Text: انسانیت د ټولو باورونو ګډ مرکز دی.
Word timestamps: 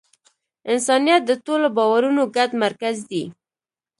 انسانیت 0.71 1.21
د 1.25 1.31
ټولو 1.45 1.67
باورونو 1.77 2.21
ګډ 2.35 2.49
مرکز 2.63 2.95
دی. 3.09 3.23